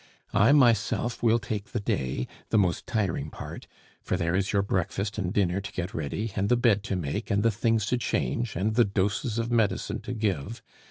I 0.33 0.51
myself 0.51 1.21
will 1.21 1.37
take 1.37 1.73
the 1.73 1.79
day, 1.79 2.27
the 2.49 2.57
most 2.57 2.87
tiring 2.87 3.29
part, 3.29 3.67
for 4.01 4.17
there 4.17 4.33
is 4.35 4.51
your 4.51 4.63
breakfast 4.63 5.19
and 5.19 5.31
dinner 5.31 5.61
to 5.61 5.71
get 5.71 5.93
ready, 5.93 6.33
and 6.35 6.49
the 6.49 6.57
bed 6.57 6.83
to 6.85 6.95
make, 6.95 7.29
and 7.29 7.43
the 7.43 7.51
things 7.51 7.85
to 7.85 7.99
change, 7.99 8.55
and 8.55 8.73
the 8.73 8.83
doses 8.83 9.37
of 9.37 9.51
medicine 9.51 9.99
to 10.01 10.13
give. 10.15 10.63